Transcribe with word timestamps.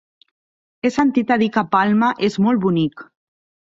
He 0.85 0.91
sentit 0.95 1.35
a 1.37 1.39
dir 1.43 1.51
que 1.59 1.65
Palma 1.79 2.13
és 2.33 2.43
molt 2.49 2.67
bonic. 2.69 3.11